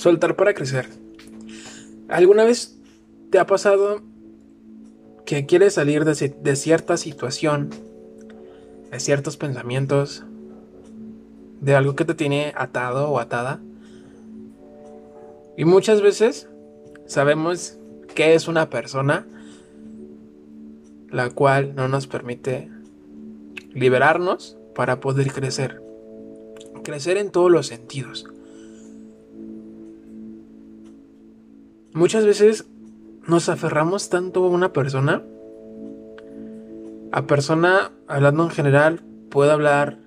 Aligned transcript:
Soltar 0.00 0.34
para 0.34 0.54
crecer. 0.54 0.88
¿Alguna 2.08 2.44
vez 2.44 2.78
te 3.28 3.38
ha 3.38 3.44
pasado 3.44 4.00
que 5.26 5.44
quieres 5.44 5.74
salir 5.74 6.06
de, 6.06 6.56
cierta 6.56 6.96
situación, 6.96 7.68
de 8.90 8.98
ciertos 8.98 9.36
pensamientos, 9.36 10.24
de 11.60 11.74
algo 11.74 11.96
que 11.96 12.06
te 12.06 12.14
tiene 12.14 12.54
atado 12.56 13.10
o 13.10 13.18
atada? 13.18 13.60
Y 15.58 15.66
muchas 15.66 16.00
veces 16.00 16.48
sabemos 17.04 17.76
que 18.14 18.32
es 18.32 18.48
una 18.48 18.70
persona 18.70 19.26
la 21.10 21.28
cual 21.28 21.74
no 21.74 21.88
nos 21.88 22.06
permite 22.06 22.70
liberarnos 23.74 24.56
para 24.74 24.98
poder 24.98 25.30
crecer. 25.30 25.82
Crecer 26.84 27.18
en 27.18 27.30
todos 27.30 27.50
los 27.50 27.66
sentidos. 27.66 28.26
Muchas 31.92 32.24
veces 32.24 32.66
nos 33.26 33.48
aferramos 33.48 34.10
tanto 34.10 34.44
a 34.44 34.48
una 34.48 34.72
persona. 34.72 35.24
A 37.10 37.22
persona, 37.26 37.90
hablando 38.06 38.44
en 38.44 38.50
general, 38.50 39.00
puedo 39.28 39.50
hablar 39.50 39.98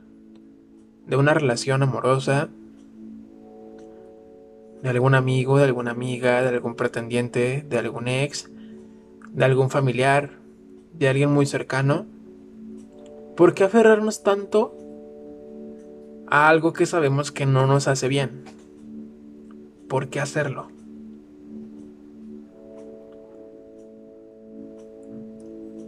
de 1.05 1.17
una 1.17 1.33
relación 1.33 1.83
amorosa, 1.83 2.47
de 4.81 4.89
algún 4.89 5.13
amigo, 5.13 5.57
de 5.57 5.65
alguna 5.65 5.91
amiga, 5.91 6.41
de 6.41 6.47
algún 6.47 6.75
pretendiente, 6.75 7.65
de 7.67 7.77
algún 7.77 8.07
ex, 8.07 8.49
de 9.33 9.43
algún 9.43 9.69
familiar, 9.69 10.31
de 10.93 11.09
alguien 11.09 11.31
muy 11.31 11.45
cercano. 11.45 12.05
¿Por 13.35 13.53
qué 13.53 13.65
aferrarnos 13.65 14.23
tanto 14.23 14.73
a 16.27 16.47
algo 16.47 16.71
que 16.71 16.85
sabemos 16.85 17.33
que 17.33 17.45
no 17.45 17.67
nos 17.67 17.89
hace 17.89 18.07
bien? 18.07 18.45
¿Por 19.89 20.07
qué 20.07 20.21
hacerlo? 20.21 20.72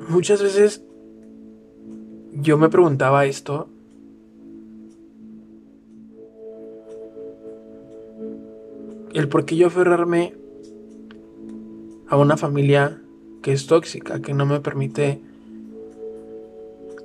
Muchas 0.07 0.41
veces 0.41 0.83
yo 2.33 2.57
me 2.57 2.69
preguntaba 2.69 3.25
esto. 3.25 3.69
El 9.13 9.29
por 9.29 9.45
qué 9.45 9.55
yo 9.55 9.67
aferrarme 9.67 10.35
a 12.07 12.17
una 12.17 12.37
familia 12.37 13.01
que 13.41 13.53
es 13.53 13.67
tóxica, 13.67 14.21
que 14.21 14.33
no 14.33 14.45
me 14.45 14.59
permite 14.59 15.21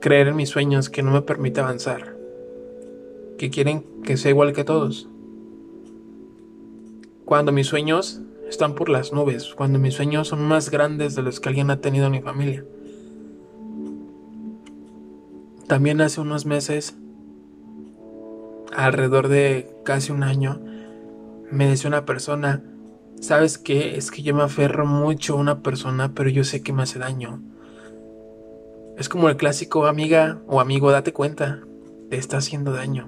creer 0.01 0.29
en 0.29 0.37
mis 0.37 0.49
sueños, 0.49 0.91
que 0.91 1.03
no 1.03 1.13
me 1.13 1.23
permite 1.23 1.61
avanzar, 1.61 2.17
que 3.39 3.51
quieren 3.51 3.85
que 4.03 4.17
sea 4.17 4.31
igual 4.31 4.53
que 4.53 4.65
todos. 4.65 5.09
Cuando 7.25 7.53
mis 7.53 7.69
sueños 7.69 8.21
están 8.49 8.75
por 8.75 8.89
las 8.89 9.13
nubes, 9.13 9.55
cuando 9.55 9.79
mis 9.79 9.95
sueños 9.95 10.29
son 10.29 10.43
más 10.43 10.71
grandes 10.71 11.15
de 11.15 11.23
los 11.23 11.39
que 11.39 11.51
alguien 11.51 11.71
ha 11.71 11.81
tenido 11.81 12.07
en 12.07 12.13
mi 12.13 12.21
familia. 12.21 12.65
También 15.71 16.01
hace 16.01 16.21
unos 16.21 16.47
meses, 16.47 16.97
alrededor 18.75 19.29
de 19.29 19.73
casi 19.85 20.11
un 20.11 20.25
año, 20.25 20.61
me 21.53 21.69
decía 21.69 21.87
una 21.87 22.05
persona, 22.05 22.65
¿sabes 23.21 23.57
qué? 23.57 23.97
Es 23.97 24.11
que 24.11 24.23
yo 24.23 24.35
me 24.35 24.43
aferro 24.43 24.85
mucho 24.85 25.35
a 25.35 25.37
una 25.37 25.63
persona, 25.63 26.13
pero 26.13 26.29
yo 26.29 26.43
sé 26.43 26.61
que 26.65 26.73
me 26.73 26.83
hace 26.83 26.99
daño. 26.99 27.41
Es 28.99 29.09
como 29.09 29.29
el 29.29 29.37
clásico 29.37 29.87
amiga 29.87 30.41
o 30.49 30.59
amigo, 30.59 30.91
date 30.91 31.13
cuenta, 31.13 31.61
te 32.09 32.17
está 32.17 32.39
haciendo 32.39 32.73
daño. 32.73 33.07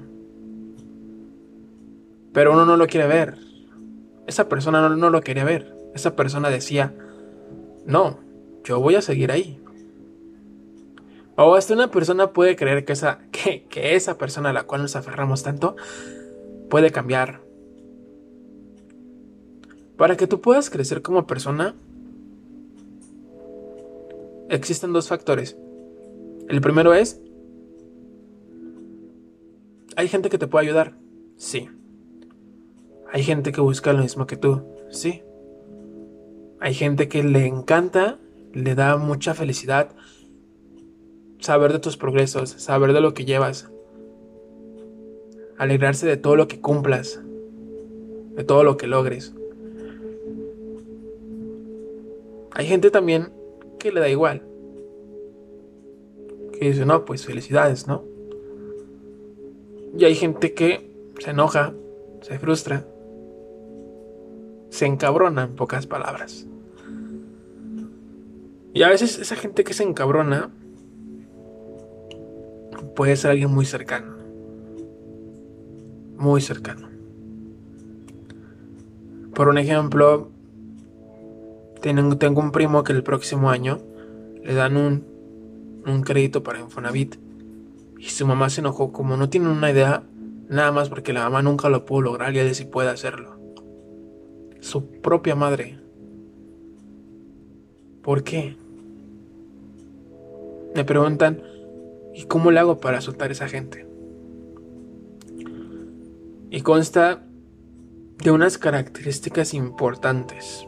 Pero 2.33 2.52
uno 2.52 2.64
no 2.64 2.77
lo 2.77 2.86
quiere 2.86 3.08
ver. 3.08 3.38
Esa 4.28 4.48
persona 4.48 4.88
no, 4.88 4.94
no 4.94 5.10
lo 5.10 5.20
quería 5.22 5.42
ver. 5.42 5.74
Esa 5.96 6.14
persona 6.14 6.48
decía, 6.48 6.94
no, 7.86 8.20
yo 8.62 8.78
voy 8.78 8.95
a 8.95 9.02
seguir 9.02 9.33
ahí. 9.33 9.61
O 11.45 11.57
hasta 11.57 11.75
una 11.75 11.91
persona 11.91 12.33
puede 12.33 12.55
creer 12.55 12.85
que 12.85 12.92
esa, 12.92 13.19
que, 13.33 13.67
esa 13.75 14.17
persona 14.17 14.51
a 14.51 14.53
la 14.53 14.64
cual 14.64 14.83
nos 14.83 14.97
aferramos 14.97 15.42
tanto 15.42 15.77
puede 16.70 16.91
cambiar. 16.91 17.41
Para 19.97 20.17
que 20.17 20.27
tú 20.27 20.41
puedas 20.41 20.70
crecer 20.70 21.02
como 21.02 21.27
persona, 21.27 21.75
existen 24.48 24.92
dos 24.92 25.08
factores. 25.08 25.57
El 26.48 26.61
primero 26.61 26.95
es, 26.95 27.20
hay 29.97 30.08
gente 30.08 30.29
que 30.29 30.39
te 30.39 30.47
puede 30.47 30.67
ayudar, 30.67 30.95
sí. 31.36 31.69
Hay 33.13 33.23
gente 33.23 33.52
que 33.52 33.61
busca 33.61 33.92
lo 33.92 34.02
mismo 34.02 34.27
que 34.27 34.36
tú, 34.36 34.63
sí. 34.91 35.23
Hay 36.61 36.75
gente 36.75 37.08
que 37.08 37.23
le 37.23 37.47
encanta, 37.47 38.19
le 38.52 38.75
da 38.75 38.97
mucha 38.97 39.35
felicidad 39.35 39.91
saber 41.42 41.73
de 41.73 41.80
tus 41.80 41.97
progresos, 41.97 42.51
saber 42.51 42.92
de 42.92 43.01
lo 43.01 43.14
que 43.14 43.25
llevas, 43.25 43.69
alegrarse 45.58 46.07
de 46.07 46.17
todo 46.17 46.36
lo 46.36 46.48
que 46.48 46.61
cumplas, 46.61 47.20
de 48.35 48.45
todo 48.45 48.64
lo 48.64 48.77
que 48.77 48.86
logres. 48.86 49.35
Hay 52.52 52.67
gente 52.67 52.91
también 52.91 53.33
que 53.79 53.92
le 53.92 54.01
da 54.01 54.08
igual, 54.08 54.42
que 56.52 56.70
dice, 56.70 56.86
no, 56.86 57.05
pues 57.05 57.27
felicidades, 57.27 57.89
¿no? 57.89 58.05
Y 59.98 60.05
hay 60.05 60.14
gente 60.14 60.55
que 60.55 60.91
se 61.19 61.31
enoja, 61.31 61.75
se 62.20 62.39
frustra, 62.39 62.86
se 64.70 64.86
encabrona 64.86 65.45
en 65.45 65.57
pocas 65.57 65.86
palabras. 65.86 66.47
Y 68.75 68.85
a 68.85 68.89
veces 68.89 69.19
esa 69.19 69.36
gente 69.36 69.64
que 69.64 69.75
se 69.75 69.83
encabrona 69.83 70.51
puede 72.95 73.17
ser 73.17 73.33
alguien 73.33 73.51
muy 73.51 73.64
cercano. 73.64 74.17
Muy 76.17 76.41
cercano. 76.41 76.89
Por 79.35 79.48
un 79.48 79.58
ejemplo, 79.58 80.30
tengo 81.81 82.41
un 82.41 82.52
primo 82.52 82.85
que 82.85 82.92
el 82.92 83.02
próximo 83.02 83.51
año 83.51 83.79
le 84.42 84.55
dan 84.55 84.77
un, 84.77 85.05
un 85.86 86.02
crédito 86.02 86.42
para 86.42 86.61
Infonavit 86.61 87.17
y 87.98 88.08
su 88.08 88.27
mamá 88.27 88.51
se 88.51 88.61
enojó 88.61 88.92
como 88.92 89.17
no 89.17 89.29
tiene 89.29 89.48
una 89.48 89.70
idea, 89.70 90.02
nada 90.48 90.73
más 90.73 90.89
porque 90.89 91.13
la 91.13 91.23
mamá 91.23 91.42
nunca 91.42 91.69
lo 91.69 91.86
pudo 91.86 92.02
lograr 92.02 92.35
y 92.35 92.41
él 92.41 92.55
sí 92.55 92.64
puede 92.64 92.91
hacerlo. 92.91 93.39
Su 94.61 94.86
propia 94.86 95.35
madre. 95.35 95.79
¿Por 98.02 98.23
qué? 98.23 98.57
Me 100.75 100.85
preguntan, 100.85 101.42
¿Y 102.14 102.24
cómo 102.24 102.50
le 102.50 102.61
hago 102.61 102.78
para 102.78 103.00
soltar 103.00 103.30
esa 103.30 103.48
gente? 103.48 103.86
Y 106.50 106.61
consta 106.61 107.23
de 108.23 108.30
unas 108.30 108.58
características 108.58 109.55
importantes. 109.55 110.67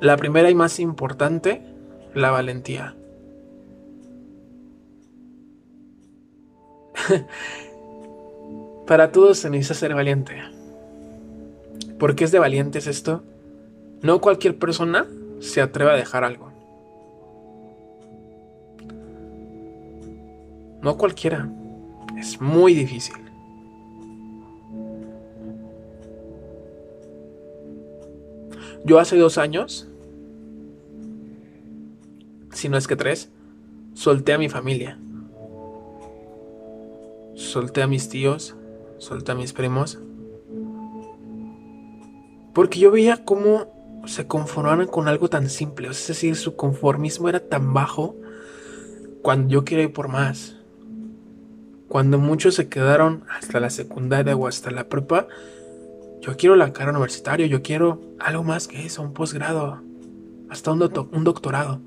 La 0.00 0.16
primera 0.16 0.50
y 0.50 0.54
más 0.54 0.80
importante, 0.80 1.62
la 2.14 2.30
valentía. 2.30 2.96
Para 8.86 9.12
todos 9.12 9.38
se 9.38 9.50
necesita 9.50 9.74
ser 9.74 9.94
valiente. 9.94 10.36
¿Por 11.98 12.14
qué 12.14 12.24
es 12.24 12.32
de 12.32 12.38
valientes 12.38 12.86
esto? 12.86 13.22
No 14.02 14.20
cualquier 14.20 14.58
persona 14.58 15.06
se 15.40 15.60
atreve 15.60 15.92
a 15.92 15.96
dejar 15.96 16.24
algo. 16.24 16.45
No 20.86 20.96
cualquiera. 20.96 21.50
Es 22.16 22.40
muy 22.40 22.72
difícil. 22.72 23.16
Yo 28.84 29.00
hace 29.00 29.16
dos 29.16 29.36
años, 29.36 29.88
si 32.52 32.68
no 32.68 32.78
es 32.78 32.86
que 32.86 32.94
tres, 32.94 33.30
solté 33.94 34.32
a 34.32 34.38
mi 34.38 34.48
familia. 34.48 34.96
Solté 37.34 37.82
a 37.82 37.88
mis 37.88 38.08
tíos, 38.08 38.54
solté 38.98 39.32
a 39.32 39.34
mis 39.34 39.52
primos. 39.52 39.98
Porque 42.54 42.78
yo 42.78 42.92
veía 42.92 43.24
cómo 43.24 44.04
se 44.06 44.28
conformaban 44.28 44.86
con 44.86 45.08
algo 45.08 45.28
tan 45.28 45.50
simple. 45.50 45.88
Es 45.88 46.06
decir, 46.06 46.36
su 46.36 46.54
conformismo 46.54 47.28
era 47.28 47.40
tan 47.40 47.74
bajo 47.74 48.14
cuando 49.22 49.48
yo 49.48 49.64
quería 49.64 49.86
ir 49.86 49.92
por 49.92 50.06
más. 50.06 50.56
Cuando 51.88 52.18
muchos 52.18 52.54
se 52.54 52.68
quedaron 52.68 53.24
hasta 53.30 53.60
la 53.60 53.70
secundaria 53.70 54.36
o 54.36 54.46
hasta 54.46 54.70
la 54.70 54.88
prepa, 54.88 55.28
yo 56.20 56.36
quiero 56.36 56.56
la 56.56 56.72
cara 56.72 56.90
universitaria, 56.90 57.46
yo 57.46 57.62
quiero 57.62 58.00
algo 58.18 58.42
más 58.42 58.66
que 58.66 58.84
eso, 58.84 59.02
un 59.02 59.12
posgrado, 59.12 59.80
hasta 60.50 60.72
un, 60.72 60.82
un 60.82 61.24
doctorado. 61.24 61.80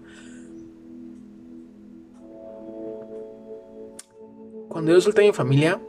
Cuando 4.70 4.92
yo 4.92 5.02
solté 5.02 5.24
a 5.24 5.26
mi 5.26 5.34
familia, 5.34 5.82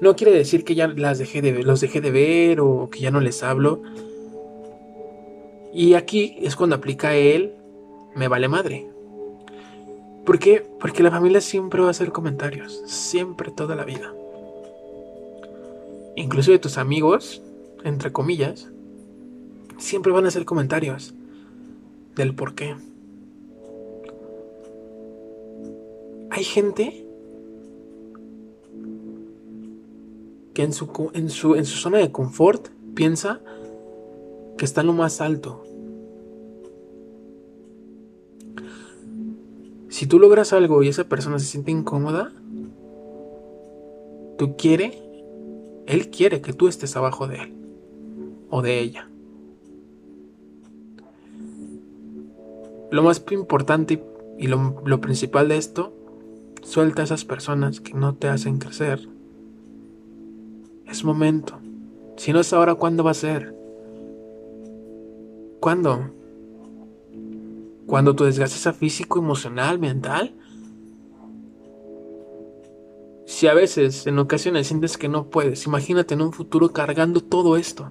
No 0.00 0.14
quiere 0.14 0.32
decir 0.32 0.64
que 0.64 0.76
ya 0.76 0.86
las 0.86 1.18
dejé 1.18 1.42
de, 1.42 1.64
los 1.64 1.80
dejé 1.80 2.00
de 2.00 2.12
ver 2.12 2.60
o 2.60 2.88
que 2.88 3.00
ya 3.00 3.10
no 3.10 3.20
les 3.20 3.42
hablo. 3.42 3.82
Y 5.74 5.94
aquí 5.94 6.36
es 6.40 6.54
cuando 6.54 6.76
aplica 6.76 7.16
él, 7.16 7.52
me 8.14 8.28
vale 8.28 8.48
madre. 8.48 8.86
¿Por 10.28 10.38
qué? 10.38 10.62
Porque 10.78 11.02
la 11.02 11.10
familia 11.10 11.40
siempre 11.40 11.80
va 11.80 11.86
a 11.88 11.90
hacer 11.90 12.12
comentarios, 12.12 12.82
siempre 12.84 13.50
toda 13.50 13.74
la 13.74 13.86
vida. 13.86 14.12
Incluso 16.16 16.50
de 16.50 16.58
tus 16.58 16.76
amigos, 16.76 17.40
entre 17.82 18.12
comillas, 18.12 18.68
siempre 19.78 20.12
van 20.12 20.26
a 20.26 20.28
hacer 20.28 20.44
comentarios 20.44 21.14
del 22.14 22.34
por 22.34 22.54
qué. 22.54 22.76
Hay 26.28 26.44
gente 26.44 27.06
que 30.52 30.62
en 30.62 30.74
su, 30.74 31.10
en 31.14 31.30
su, 31.30 31.54
en 31.54 31.64
su 31.64 31.78
zona 31.78 31.96
de 31.96 32.12
confort 32.12 32.68
piensa 32.94 33.40
que 34.58 34.66
está 34.66 34.82
en 34.82 34.88
lo 34.88 34.92
más 34.92 35.22
alto. 35.22 35.64
Si 39.98 40.06
tú 40.06 40.20
logras 40.20 40.52
algo 40.52 40.84
y 40.84 40.88
esa 40.88 41.02
persona 41.08 41.40
se 41.40 41.46
siente 41.46 41.72
incómoda, 41.72 42.30
tú 44.38 44.56
quiere, 44.56 44.96
él 45.88 46.08
quiere 46.10 46.40
que 46.40 46.52
tú 46.52 46.68
estés 46.68 46.96
abajo 46.96 47.26
de 47.26 47.38
él 47.38 47.52
o 48.48 48.62
de 48.62 48.78
ella. 48.78 49.08
Lo 52.92 53.02
más 53.02 53.24
importante 53.32 54.00
y 54.38 54.46
lo, 54.46 55.00
principal 55.00 55.48
de 55.48 55.56
esto, 55.56 55.92
suelta 56.62 57.02
a 57.02 57.04
esas 57.04 57.24
personas 57.24 57.80
que 57.80 57.94
no 57.94 58.14
te 58.14 58.28
hacen 58.28 58.58
crecer. 58.58 59.00
Es 60.86 61.02
momento. 61.02 61.58
Si 62.18 62.32
no 62.32 62.38
es 62.38 62.52
ahora, 62.52 62.76
¿cuándo 62.76 63.02
va 63.02 63.10
a 63.10 63.14
ser? 63.14 63.52
¿Cuándo? 65.58 66.17
Cuando 67.88 68.14
tu 68.14 68.24
desgaste 68.24 68.58
sea 68.58 68.74
físico, 68.74 69.18
emocional, 69.18 69.78
mental. 69.78 70.34
Si 73.24 73.46
a 73.46 73.54
veces, 73.54 74.06
en 74.06 74.18
ocasiones, 74.18 74.66
sientes 74.66 74.98
que 74.98 75.08
no 75.08 75.30
puedes, 75.30 75.64
imagínate 75.64 76.12
en 76.12 76.20
un 76.20 76.34
futuro 76.34 76.68
cargando 76.68 77.22
todo 77.22 77.56
esto. 77.56 77.90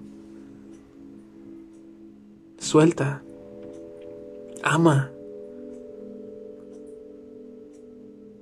Suelta. 2.59 3.23
Ama. 4.61 5.09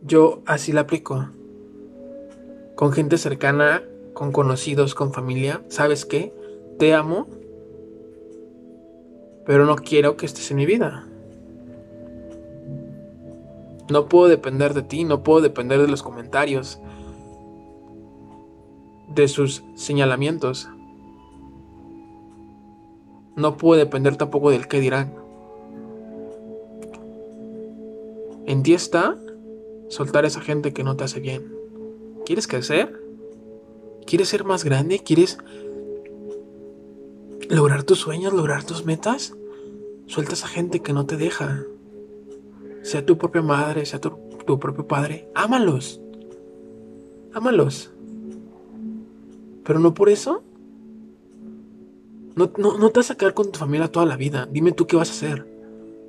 Yo 0.01 0.41
así 0.45 0.73
la 0.73 0.81
aplico. 0.81 1.29
Con 2.75 2.91
gente 2.91 3.17
cercana, 3.17 3.81
con 4.13 4.33
conocidos, 4.33 4.93
con 4.93 5.13
familia. 5.13 5.63
¿Sabes 5.69 6.03
qué? 6.03 6.33
Te 6.79 6.93
amo. 6.93 7.27
Pero 9.45 9.65
no 9.65 9.77
quiero 9.77 10.17
que 10.17 10.25
estés 10.25 10.51
en 10.51 10.57
mi 10.57 10.65
vida. 10.65 11.07
No 13.89 14.07
puedo 14.07 14.27
depender 14.27 14.73
de 14.73 14.81
ti, 14.81 15.03
no 15.03 15.23
puedo 15.23 15.41
depender 15.41 15.79
de 15.79 15.87
los 15.87 16.01
comentarios, 16.01 16.79
de 19.13 19.27
sus 19.27 19.63
señalamientos. 19.75 20.69
No 23.35 23.57
puedo 23.57 23.77
depender 23.77 24.15
tampoco 24.15 24.49
del 24.49 24.67
qué 24.67 24.79
dirán. 24.79 25.13
En 28.47 28.63
ti 28.63 28.73
está 28.73 29.17
soltar 29.89 30.23
a 30.23 30.27
esa 30.27 30.41
gente 30.41 30.73
que 30.73 30.83
no 30.83 30.95
te 30.95 31.03
hace 31.03 31.19
bien. 31.19 31.53
¿Quieres 32.25 32.47
crecer? 32.47 33.01
¿Quieres 34.05 34.29
ser 34.29 34.43
más 34.43 34.63
grande? 34.63 34.99
¿Quieres 34.99 35.37
lograr 37.49 37.83
tus 37.83 37.99
sueños, 37.99 38.33
lograr 38.33 38.63
tus 38.63 38.85
metas? 38.85 39.35
Suelta 40.07 40.31
a 40.31 40.35
esa 40.35 40.47
gente 40.47 40.81
que 40.81 40.93
no 40.93 41.05
te 41.05 41.17
deja 41.17 41.63
sea 42.85 43.03
tu 43.03 43.17
propia 43.17 43.41
madre, 43.41 43.83
sea 43.85 43.99
tu, 43.99 44.15
propio 44.59 44.87
padre, 44.87 45.27
ámalos. 45.33 45.99
Ámalos. 47.33 47.91
Pero 49.63 49.79
no 49.79 49.95
por 49.95 50.07
eso. 50.07 50.43
No, 52.35 52.51
no, 52.57 52.89
te 52.89 52.99
vas 52.99 53.09
a 53.09 53.15
quedar 53.15 53.33
con 53.33 53.51
tu 53.51 53.57
familia 53.57 53.91
toda 53.91 54.05
la 54.05 54.17
vida. 54.17 54.47
Dime 54.51 54.71
tú 54.71 54.85
qué 54.85 54.95
vas 54.95 55.09
a 55.09 55.13
hacer. 55.13 55.47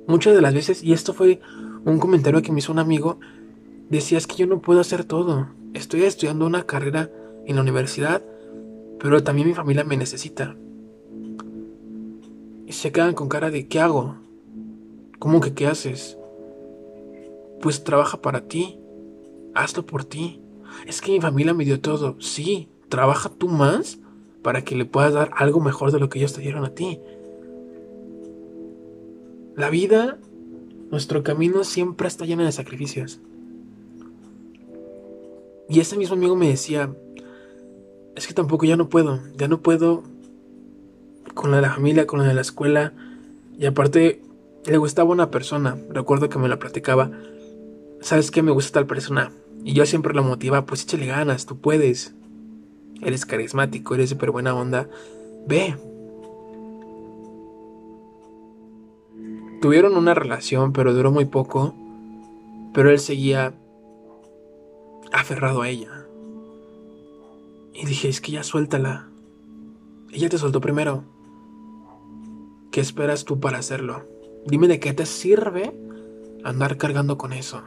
Muchas 0.05 0.35
de 0.35 0.41
las 0.41 0.53
veces, 0.53 0.83
y 0.83 0.93
esto 0.93 1.13
fue 1.13 1.39
un 1.83 1.97
comentario 1.97 2.43
que 2.43 2.51
me 2.51 2.59
hizo 2.59 2.71
un 2.71 2.79
amigo, 2.79 3.19
decías 3.89 4.27
que 4.27 4.35
yo 4.35 4.45
no 4.45 4.61
puedo 4.61 4.79
hacer 4.79 5.03
todo. 5.03 5.47
Estoy 5.73 6.03
estudiando 6.03 6.45
una 6.45 6.63
carrera 6.63 7.09
en 7.47 7.55
la 7.55 7.63
universidad, 7.63 8.21
pero 8.99 9.23
también 9.23 9.47
mi 9.47 9.55
familia 9.55 9.83
me 9.83 9.97
necesita. 9.97 10.55
Y 12.67 12.73
se 12.73 12.91
quedan 12.91 13.15
con 13.15 13.29
cara 13.29 13.49
de 13.49 13.67
¿qué 13.67 13.79
hago? 13.79 14.17
¿Cómo 15.17 15.41
que 15.41 15.53
qué 15.53 15.65
haces? 15.65 16.17
Pues 17.61 17.83
trabaja 17.83 18.21
para 18.21 18.47
ti. 18.47 18.77
Hazlo 19.53 19.85
por 19.85 20.03
ti. 20.03 20.41
Es 20.85 21.01
que 21.01 21.11
mi 21.11 21.21
familia 21.21 21.53
me 21.53 21.65
dio 21.65 21.79
todo. 21.79 22.19
Sí, 22.19 22.69
trabaja 22.89 23.29
tú 23.29 23.47
más 23.47 23.99
para 24.41 24.63
que 24.63 24.75
le 24.75 24.85
puedas 24.85 25.13
dar 25.13 25.31
algo 25.35 25.59
mejor 25.59 25.91
de 25.91 25.99
lo 25.99 26.09
que 26.09 26.19
ellos 26.19 26.33
te 26.33 26.41
dieron 26.41 26.63
a 26.65 26.69
ti. 26.69 26.99
La 29.55 29.69
vida, 29.69 30.19
nuestro 30.91 31.23
camino 31.23 31.63
siempre 31.63 32.07
está 32.07 32.25
lleno 32.25 32.43
de 32.43 32.51
sacrificios. 32.51 33.19
Y 35.69 35.79
ese 35.79 35.97
mismo 35.97 36.15
amigo 36.15 36.35
me 36.35 36.47
decía, 36.47 36.93
es 38.15 38.27
que 38.27 38.33
tampoco 38.33 38.65
ya 38.65 38.77
no 38.77 38.87
puedo, 38.87 39.19
ya 39.35 39.47
no 39.47 39.61
puedo 39.61 40.03
con 41.33 41.51
la 41.51 41.57
de 41.57 41.63
la 41.63 41.73
familia, 41.73 42.07
con 42.07 42.19
la 42.19 42.25
de 42.25 42.33
la 42.33 42.41
escuela. 42.41 42.93
Y 43.59 43.65
aparte, 43.65 44.21
le 44.65 44.77
gustaba 44.77 45.11
una 45.11 45.31
persona, 45.31 45.77
recuerdo 45.89 46.29
que 46.29 46.39
me 46.39 46.47
la 46.47 46.59
platicaba, 46.59 47.11
¿sabes 48.01 48.31
qué? 48.31 48.41
Me 48.41 48.51
gusta 48.51 48.73
tal 48.73 48.87
persona. 48.87 49.31
Y 49.63 49.73
yo 49.73 49.85
siempre 49.85 50.13
lo 50.13 50.23
motiva, 50.23 50.65
pues 50.65 50.83
échale 50.83 51.07
ganas, 51.07 51.45
tú 51.45 51.57
puedes. 51.57 52.13
Eres 53.01 53.25
carismático, 53.25 53.95
eres 53.95 54.09
súper 54.09 54.31
buena 54.31 54.55
onda. 54.55 54.89
Ve. 55.47 55.75
Tuvieron 59.61 59.95
una 59.95 60.13
relación, 60.13 60.73
pero 60.73 60.93
duró 60.93 61.11
muy 61.11 61.25
poco. 61.25 61.75
Pero 62.73 62.91
él 62.91 62.99
seguía 62.99 63.53
aferrado 65.11 65.61
a 65.61 65.69
ella. 65.69 66.05
Y 67.73 67.85
dije, 67.85 68.09
es 68.09 68.21
que 68.21 68.31
ya 68.31 68.43
suéltala. 68.43 69.09
Ella 70.11 70.29
te 70.29 70.37
soltó 70.37 70.61
primero. 70.61 71.03
¿Qué 72.71 72.81
esperas 72.81 73.25
tú 73.25 73.39
para 73.39 73.57
hacerlo? 73.57 74.05
Dime 74.45 74.67
de 74.67 74.79
qué 74.79 74.93
te 74.93 75.05
sirve 75.05 75.75
andar 76.43 76.77
cargando 76.77 77.17
con 77.17 77.33
eso 77.33 77.63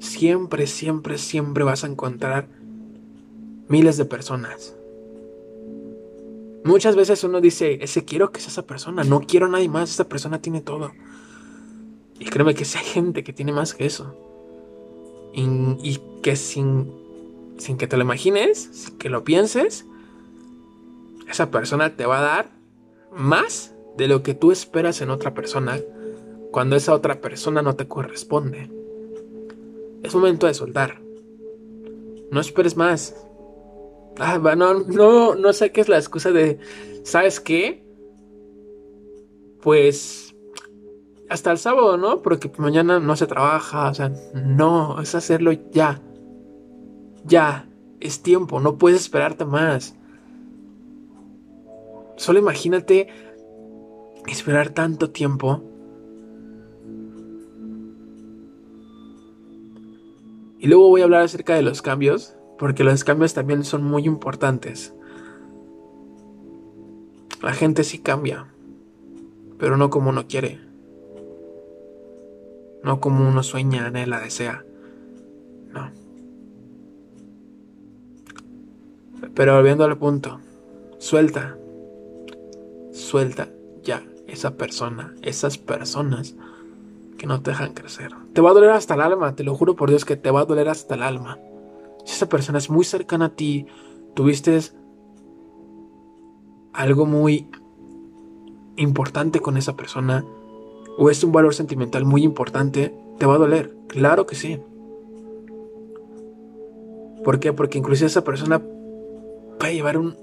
siempre, 0.00 0.66
siempre, 0.66 1.18
siempre 1.18 1.62
vas 1.62 1.84
a 1.84 1.86
encontrar 1.86 2.48
miles 3.68 3.96
de 3.96 4.04
personas. 4.06 4.74
Muchas 6.64 6.96
veces 6.96 7.22
uno 7.22 7.40
dice, 7.40 7.78
ese 7.82 8.04
quiero 8.04 8.32
que 8.32 8.40
sea 8.40 8.48
esa 8.50 8.66
persona, 8.66 9.04
no 9.04 9.20
quiero 9.20 9.46
a 9.46 9.48
nadie 9.48 9.68
más, 9.68 9.90
esa 9.90 10.08
persona 10.08 10.42
tiene 10.42 10.60
todo. 10.60 10.90
Y 12.18 12.26
créeme 12.26 12.54
que 12.54 12.64
hay 12.64 12.84
gente 12.84 13.22
que 13.22 13.32
tiene 13.32 13.52
más 13.52 13.72
que 13.72 13.86
eso. 13.86 14.14
Y, 15.32 16.00
que 16.22 16.36
sin, 16.36 16.92
sin 17.56 17.78
que 17.78 17.86
te 17.86 17.96
lo 17.96 18.02
imagines, 18.02 18.68
sin 18.72 18.98
que 18.98 19.08
lo 19.08 19.24
pienses, 19.24 19.86
esa 21.30 21.50
persona 21.50 21.96
te 21.96 22.04
va 22.04 22.18
a 22.18 22.22
dar 22.22 22.50
más 23.12 23.74
de 23.96 24.08
lo 24.08 24.22
que 24.22 24.34
tú 24.34 24.52
esperas 24.52 25.00
en 25.00 25.10
otra 25.10 25.32
persona 25.32 25.80
cuando 26.50 26.76
esa 26.76 26.94
otra 26.94 27.20
persona 27.20 27.62
no 27.62 27.76
te 27.76 27.88
corresponde. 27.88 28.79
Es 30.02 30.14
momento 30.14 30.46
de 30.46 30.54
soltar. 30.54 31.00
No 32.30 32.40
esperes 32.40 32.76
más. 32.76 33.14
Ah, 34.18 34.38
no, 34.38 34.80
no, 34.80 35.34
no 35.34 35.52
sé 35.52 35.72
qué 35.72 35.80
es 35.80 35.88
la 35.88 35.98
excusa 35.98 36.30
de, 36.30 36.58
¿sabes 37.04 37.40
qué? 37.40 37.84
Pues 39.62 40.34
hasta 41.28 41.52
el 41.52 41.58
sábado, 41.58 41.96
¿no? 41.96 42.22
Porque 42.22 42.50
mañana 42.58 42.98
no 42.98 43.16
se 43.16 43.26
trabaja, 43.26 43.88
o 43.88 43.94
sea, 43.94 44.12
no, 44.34 45.00
es 45.00 45.14
hacerlo 45.14 45.52
ya. 45.52 46.02
Ya, 47.24 47.68
es 48.00 48.22
tiempo, 48.22 48.60
no 48.60 48.78
puedes 48.78 49.00
esperarte 49.00 49.44
más. 49.44 49.94
Solo 52.16 52.38
imagínate 52.38 53.08
esperar 54.26 54.70
tanto 54.70 55.10
tiempo 55.10 55.62
Y 60.60 60.66
luego 60.66 60.88
voy 60.88 61.00
a 61.00 61.04
hablar 61.04 61.22
acerca 61.22 61.54
de 61.54 61.62
los 61.62 61.80
cambios, 61.80 62.36
porque 62.58 62.84
los 62.84 63.02
cambios 63.02 63.32
también 63.32 63.64
son 63.64 63.82
muy 63.82 64.04
importantes. 64.04 64.92
La 67.40 67.54
gente 67.54 67.82
sí 67.82 67.98
cambia, 67.98 68.46
pero 69.58 69.78
no 69.78 69.88
como 69.88 70.10
uno 70.10 70.26
quiere. 70.28 70.60
No 72.84 73.00
como 73.00 73.26
uno 73.26 73.42
sueña, 73.42 73.86
anhela, 73.86 74.20
desea. 74.20 74.62
No. 75.72 75.90
Pero 79.34 79.56
volviendo 79.56 79.84
al 79.84 79.96
punto, 79.96 80.40
suelta, 80.98 81.56
suelta 82.92 83.48
ya 83.82 84.04
esa 84.26 84.58
persona, 84.58 85.14
esas 85.22 85.56
personas 85.56 86.36
que 87.20 87.26
no 87.26 87.42
te 87.42 87.50
dejan 87.50 87.74
crecer. 87.74 88.12
Te 88.32 88.40
va 88.40 88.48
a 88.48 88.54
doler 88.54 88.70
hasta 88.70 88.94
el 88.94 89.02
alma, 89.02 89.36
te 89.36 89.44
lo 89.44 89.54
juro 89.54 89.76
por 89.76 89.90
Dios 89.90 90.06
que 90.06 90.16
te 90.16 90.30
va 90.30 90.40
a 90.40 90.44
doler 90.46 90.70
hasta 90.70 90.94
el 90.94 91.02
alma. 91.02 91.38
Si 92.06 92.14
esa 92.14 92.30
persona 92.30 92.56
es 92.56 92.70
muy 92.70 92.82
cercana 92.82 93.26
a 93.26 93.34
ti, 93.36 93.66
tuviste 94.14 94.58
algo 96.72 97.04
muy 97.04 97.46
importante 98.76 99.40
con 99.40 99.58
esa 99.58 99.76
persona, 99.76 100.24
o 100.96 101.10
es 101.10 101.22
un 101.22 101.30
valor 101.30 101.54
sentimental 101.54 102.06
muy 102.06 102.22
importante, 102.22 102.94
te 103.18 103.26
va 103.26 103.34
a 103.34 103.38
doler. 103.38 103.76
Claro 103.86 104.24
que 104.24 104.34
sí. 104.34 104.58
¿Por 107.22 107.38
qué? 107.38 107.52
Porque 107.52 107.76
inclusive 107.76 108.06
esa 108.06 108.24
persona 108.24 108.62
puede 109.58 109.74
llevar 109.74 109.98
un, 109.98 110.16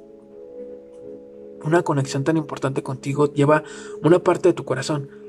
una 1.63 1.83
conexión 1.83 2.23
tan 2.23 2.37
importante 2.37 2.81
contigo, 2.81 3.31
lleva 3.31 3.61
una 4.01 4.17
parte 4.17 4.49
de 4.49 4.53
tu 4.53 4.65
corazón. 4.65 5.26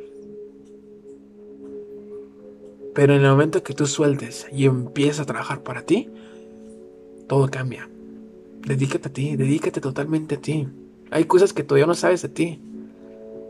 Pero 2.99 3.15
en 3.15 3.23
el 3.23 3.31
momento 3.31 3.63
que 3.63 3.75
tú 3.75 3.87
sueltes 3.87 4.49
y 4.51 4.65
empiezas 4.65 5.21
a 5.21 5.25
trabajar 5.25 5.63
para 5.63 5.83
ti, 5.83 6.09
todo 7.29 7.49
cambia. 7.49 7.89
Dedícate 8.67 9.09
a 9.09 9.13
ti, 9.13 9.37
dedícate 9.37 9.81
totalmente 9.81 10.35
a 10.35 10.41
ti. 10.41 10.67
Hay 11.13 11.27
cosas 11.27 11.53
que 11.53 11.63
todavía 11.63 11.87
no 11.87 11.95
sabes 11.95 12.23
de 12.23 12.29
ti. 12.29 12.61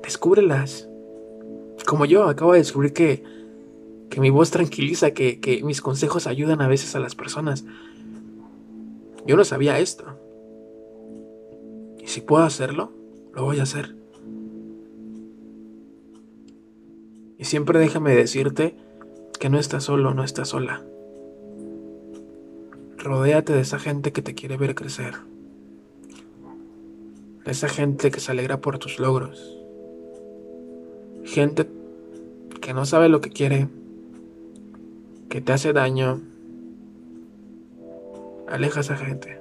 Descúbrelas. 0.02 0.86
Como 1.86 2.04
yo, 2.04 2.24
acabo 2.24 2.52
de 2.52 2.58
descubrir 2.58 2.92
que, 2.92 3.24
que 4.10 4.20
mi 4.20 4.28
voz 4.28 4.50
tranquiliza, 4.50 5.12
que, 5.12 5.40
que 5.40 5.62
mis 5.62 5.80
consejos 5.80 6.26
ayudan 6.26 6.60
a 6.60 6.68
veces 6.68 6.94
a 6.94 7.00
las 7.00 7.14
personas. 7.14 7.64
Yo 9.26 9.34
no 9.34 9.46
sabía 9.46 9.78
esto. 9.78 10.04
Y 11.98 12.06
si 12.06 12.20
puedo 12.20 12.42
hacerlo, 12.42 12.92
lo 13.32 13.44
voy 13.44 13.60
a 13.60 13.62
hacer. 13.62 13.96
Y 17.38 17.46
siempre 17.46 17.78
déjame 17.78 18.14
decirte 18.14 18.76
que 19.38 19.48
no 19.48 19.58
estás 19.58 19.84
solo, 19.84 20.14
no 20.14 20.24
estás 20.24 20.48
sola. 20.48 20.82
Rodéate 22.98 23.52
de 23.52 23.60
esa 23.60 23.78
gente 23.78 24.12
que 24.12 24.22
te 24.22 24.34
quiere 24.34 24.56
ver 24.56 24.74
crecer. 24.74 25.14
De 27.44 27.52
esa 27.52 27.68
gente 27.68 28.10
que 28.10 28.20
se 28.20 28.32
alegra 28.32 28.60
por 28.60 28.78
tus 28.78 28.98
logros. 28.98 29.56
Gente 31.24 31.68
que 32.60 32.74
no 32.74 32.84
sabe 32.84 33.08
lo 33.08 33.20
que 33.20 33.30
quiere, 33.30 33.68
que 35.28 35.40
te 35.40 35.52
hace 35.52 35.72
daño. 35.72 36.20
Aleja 38.48 38.80
a 38.80 38.82
esa 38.82 38.96
gente. 38.96 39.40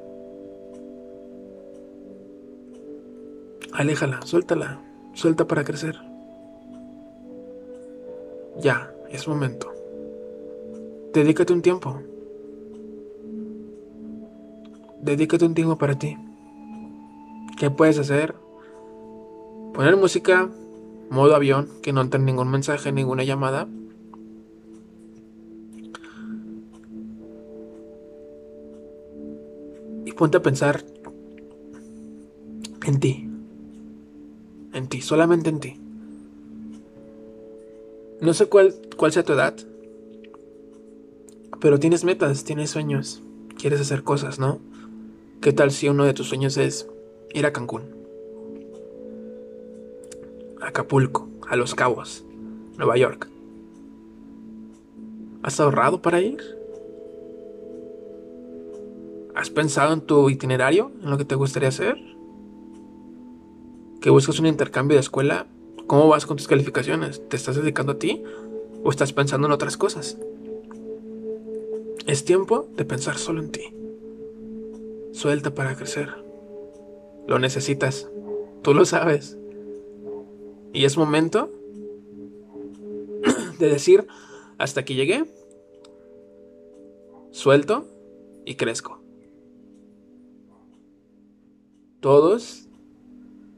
Aléjala, 3.74 4.22
suéltala, 4.24 4.82
suelta 5.14 5.48
para 5.48 5.64
crecer. 5.64 6.00
Ya, 8.60 8.92
es 9.12 9.28
momento. 9.28 9.77
Dedícate 11.18 11.52
un 11.52 11.64
tiempo. 11.64 12.00
Dedícate 15.02 15.46
un 15.46 15.56
tiempo 15.56 15.76
para 15.76 15.98
ti. 15.98 16.16
¿Qué 17.58 17.72
puedes 17.72 17.98
hacer? 17.98 18.36
Poner 19.74 19.98
música, 19.98 20.48
modo 21.10 21.34
avión, 21.34 21.70
que 21.82 21.92
no 21.92 22.02
entre 22.02 22.20
ningún 22.20 22.52
mensaje, 22.52 22.92
ninguna 22.92 23.24
llamada. 23.24 23.68
Y 30.06 30.12
ponte 30.12 30.38
a 30.38 30.44
pensar 30.44 30.86
en 32.86 33.00
ti. 33.00 33.28
En 34.72 34.88
ti, 34.88 35.02
solamente 35.02 35.50
en 35.50 35.60
ti. 35.60 35.82
No 38.22 38.36
sé 38.36 38.46
cuál, 38.46 38.76
cuál 38.98 39.12
sea 39.12 39.24
tu 39.24 39.34
edad, 39.34 39.56
pero 41.60 41.80
tienes 41.80 42.04
metas, 42.04 42.44
tienes 42.44 42.70
sueños, 42.70 43.24
quieres 43.58 43.82
hacer 43.82 44.04
cosas, 44.04 44.40
¿no? 44.40 44.60
¿Qué 45.42 45.54
tal 45.54 45.72
si 45.72 45.90
uno 45.90 46.06
de 46.06 46.14
tus 46.14 46.28
sueños 46.28 46.58
es 46.58 46.88
ir 47.34 47.46
a 47.46 47.54
Cancún? 47.54 47.84
Acapulco, 50.62 51.28
a 51.48 51.56
Los 51.56 51.76
Cabos, 51.76 52.26
Nueva 52.78 52.98
York. 52.98 53.30
¿Has 55.44 55.60
ahorrado 55.60 56.02
para 56.02 56.22
ir? 56.22 56.40
¿Has 59.36 59.50
pensado 59.50 59.94
en 59.94 60.02
tu 60.02 60.30
itinerario, 60.30 60.92
en 61.02 61.10
lo 61.10 61.18
que 61.18 61.26
te 61.26 61.36
gustaría 61.36 61.70
hacer? 61.70 61.98
¿Que 64.02 64.10
buscas 64.10 64.40
un 64.40 64.48
intercambio 64.48 64.96
de 64.96 65.02
escuela? 65.02 65.48
¿Cómo 65.86 66.08
vas 66.08 66.26
con 66.26 66.38
tus 66.38 66.48
calificaciones? 66.48 67.22
¿Te 67.30 67.38
estás 67.38 67.56
dedicando 67.56 67.94
a 67.94 68.00
ti 68.00 68.24
o 68.84 68.90
estás 68.90 69.14
pensando 69.14 69.48
en 69.48 69.54
otras 69.54 69.78
cosas? 69.78 70.18
Es 72.08 72.24
tiempo 72.24 72.70
de 72.78 72.86
pensar 72.86 73.18
solo 73.18 73.42
en 73.42 73.52
ti. 73.52 73.74
Suelta 75.12 75.54
para 75.54 75.76
crecer. 75.76 76.08
Lo 77.28 77.38
necesitas. 77.38 78.10
Tú 78.62 78.74
lo 78.74 78.86
sabes. 78.86 79.38
Y 80.72 80.86
es 80.86 80.96
momento 80.98 81.52
de 83.60 83.68
decir, 83.68 84.08
hasta 84.58 84.80
aquí 84.80 84.96
llegué. 84.96 85.26
Suelto 87.32 87.86
y 88.46 88.56
crezco. 88.56 89.02
Todos 92.00 92.70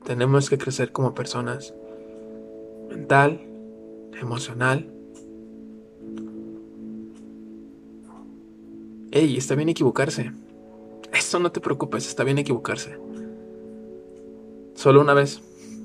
tenemos 0.06 0.50
que 0.50 0.58
crecer 0.58 0.92
como 0.92 1.14
personas. 1.14 1.76
Mental, 2.90 3.42
emocional. 4.20 4.92
Ey, 9.20 9.36
está 9.36 9.54
bien 9.54 9.68
equivocarse. 9.68 10.32
Eso 11.12 11.40
no 11.40 11.52
te 11.52 11.60
preocupes, 11.60 12.08
está 12.08 12.24
bien 12.24 12.38
equivocarse. 12.38 12.98
Solo 14.76 15.02
una 15.02 15.14
vez. 15.14 15.42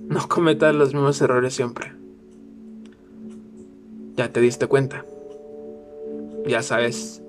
No 0.07 0.29
cometas 0.29 0.73
los 0.73 0.95
mismos 0.95 1.21
errores 1.21 1.53
siempre. 1.53 1.93
Ya 4.15 4.33
te 4.33 4.41
diste 4.41 4.69
cuenta. 4.69 5.05
Ya 6.47 6.63
sabes. 6.63 7.23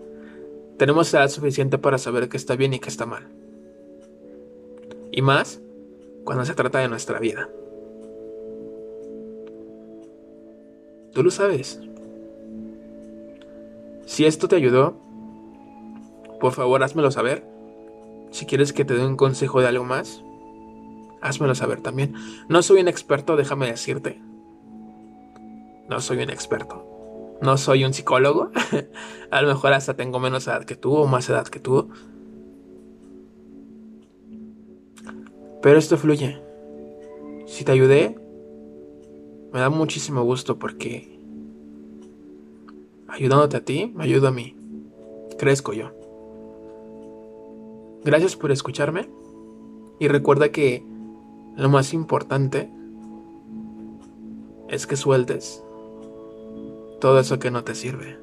Tenemos 0.77 1.11
edad 1.11 1.27
suficiente 1.27 1.79
para 1.79 1.97
saber 1.97 2.29
qué 2.29 2.37
está 2.37 2.55
bien 2.55 2.75
y 2.75 2.79
qué 2.79 2.89
está 2.89 3.07
mal. 3.07 3.27
Y 5.11 5.23
más 5.23 5.59
cuando 6.23 6.45
se 6.45 6.53
trata 6.53 6.77
de 6.77 6.87
nuestra 6.87 7.17
vida. 7.17 7.49
Tú 11.13 11.23
lo 11.23 11.31
sabes. 11.31 11.79
Si 14.05 14.23
esto 14.23 14.47
te 14.47 14.55
ayudó, 14.57 15.03
por 16.39 16.53
favor 16.53 16.83
házmelo 16.83 17.11
saber 17.11 17.47
si 18.31 18.45
quieres 18.45 18.73
que 18.73 18.83
te 18.83 18.95
dé 18.95 19.05
un 19.05 19.15
consejo 19.15 19.61
de 19.61 19.67
algo 19.67 19.85
más, 19.85 20.21
házmelo 21.21 21.55
saber 21.55 21.81
también. 21.81 22.15
No 22.49 22.61
soy 22.61 22.81
un 22.81 22.87
experto, 22.87 23.35
déjame 23.35 23.67
decirte. 23.67 24.21
No 25.87 26.01
soy 26.01 26.21
un 26.21 26.29
experto. 26.29 27.37
No 27.41 27.57
soy 27.57 27.85
un 27.85 27.93
psicólogo. 27.93 28.51
a 29.31 29.41
lo 29.41 29.47
mejor 29.47 29.73
hasta 29.73 29.95
tengo 29.95 30.19
menos 30.19 30.47
edad 30.47 30.65
que 30.65 30.75
tú 30.75 30.95
o 30.95 31.07
más 31.07 31.29
edad 31.29 31.47
que 31.47 31.59
tú. 31.59 31.89
Pero 35.61 35.79
esto 35.79 35.97
fluye. 35.97 36.41
Si 37.47 37.63
te 37.63 37.71
ayudé, 37.71 38.19
me 39.53 39.59
da 39.61 39.69
muchísimo 39.69 40.23
gusto 40.23 40.59
porque 40.59 41.17
ayudándote 43.07 43.57
a 43.57 43.63
ti, 43.63 43.93
me 43.95 44.03
ayuda 44.03 44.29
a 44.29 44.31
mí. 44.31 44.55
Crezco 45.37 45.73
yo. 45.73 45.91
Gracias 48.05 48.35
por 48.35 48.51
escucharme 48.51 49.09
y 49.97 50.07
recuerda 50.09 50.49
que 50.49 50.85
lo 51.57 51.69
más 51.69 51.91
importante 51.91 52.69
es 54.69 54.85
que 54.85 54.95
sueltes 54.95 55.63
todo 57.01 57.19
eso 57.19 57.39
que 57.39 57.49
no 57.49 57.63
te 57.63 57.73
sirve. 57.73 58.19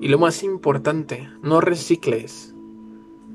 Y 0.00 0.08
lo 0.08 0.18
más 0.18 0.42
importante, 0.42 1.28
no 1.42 1.60
recicles. 1.60 2.54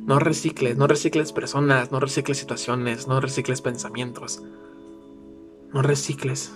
No 0.08 0.18
recicles, 0.18 0.76
no 0.76 0.88
recicles 0.88 1.34
personas, 1.34 1.92
no 1.92 2.00
recicles 2.00 2.40
situaciones, 2.40 3.08
no 3.08 3.22
recicles 3.22 3.62
pensamientos. 3.62 4.42
No 5.72 5.84
recicles. 5.84 6.52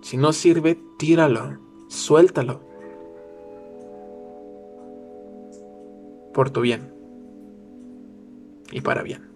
Si 0.00 0.16
no 0.16 0.32
sirve, 0.32 0.80
tíralo, 0.98 1.58
suéltalo. 1.86 2.71
Por 6.32 6.50
tu 6.50 6.60
bien 6.60 6.92
y 8.70 8.80
para 8.80 9.02
bien. 9.02 9.31